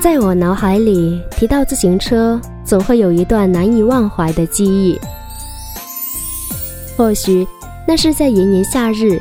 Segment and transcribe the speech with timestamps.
[0.00, 4.98] 在我脑海里提到自行车，总会有一段难以忘怀的记忆。
[6.96, 7.46] 或许
[7.86, 9.20] 那是在炎炎夏日，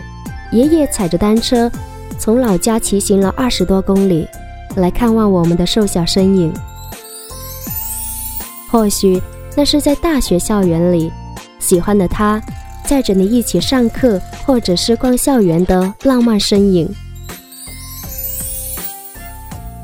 [0.52, 1.72] 爷爷踩着单车
[2.18, 4.28] 从老家骑行了二十多公里，
[4.76, 6.54] 来看望我们的瘦小身影。
[8.70, 9.22] 或许
[9.56, 11.12] 那是在大学校园里，
[11.60, 12.42] 喜欢的他
[12.86, 16.94] 载着你一起上课或者是逛校园的浪漫身影。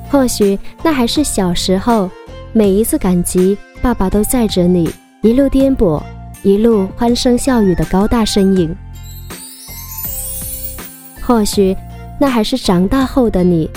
[0.09, 2.09] 或许那还是小时候，
[2.52, 6.03] 每一次赶集，爸爸都载着你一路颠簸，
[6.43, 8.76] 一路欢声笑语的高大身影。
[11.21, 11.76] 或许
[12.20, 13.70] 那还是长大后的你，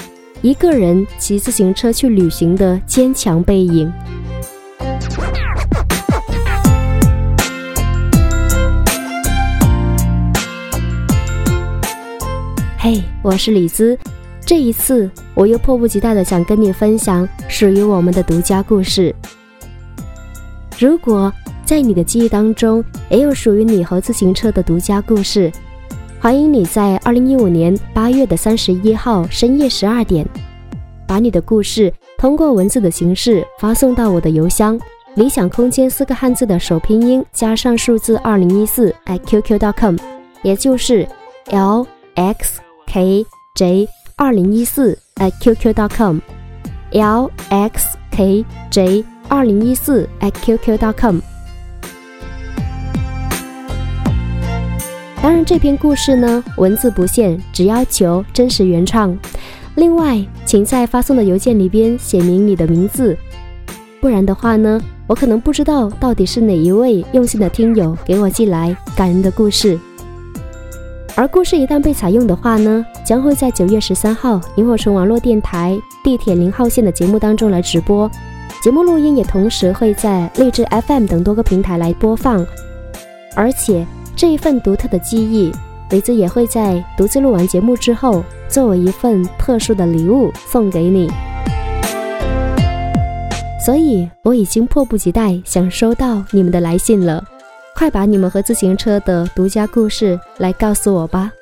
[0.43, 3.91] 一个人骑自行车去旅行的坚强背影。
[12.85, 13.99] 嘿，我是李兹。
[14.45, 19.15] 这一次，我又迫不及待的想跟你分享属于我们的独家故事。
[20.79, 21.33] 如果
[21.65, 25.51] 在你的记忆当中也有属于你和自行车的独家故事，
[26.21, 30.27] 欢迎你在二零一五年八月的三十一号深夜十二点，
[31.07, 34.79] 把你的故事通过文字的形式发送到我的邮箱
[35.17, 39.97] “理想空间”四个汉字的首拼音加上数字二零一四 @QQ.com，
[40.43, 41.09] 也就是
[41.47, 42.61] L X
[42.95, 43.89] K J。
[44.17, 51.19] 二零一四 at qq.com，l x k j 二零一四 at qq.com。
[55.21, 59.19] 当然，这篇故事呢，文字不限，只要求真实原创。
[59.75, 63.19] 另外，请在发送的邮件里边写明你的名字，
[64.01, 69.77] 不然的话呢，我可能不知道到底是哪一位用心的听友给我寄来感人的故事。
[71.17, 78.11] 而故事一旦被采用的话呢，将会在九月十三号萤火虫网络电台地铁零号线的节目当中来直播，
[78.61, 82.45] 节目录音也同时会在荔枝 FM 等多个平台来播放。
[83.37, 85.53] 而且这一份独特的记忆，
[85.91, 91.09] 雷子也会在独自录完节目之后，作为一份特殊的礼物送给你。
[93.65, 97.23] 所以我已经迫不及待想收到你们的来信了。
[97.75, 101.33] 快把你们和自行车的独家故事来告诉我吧！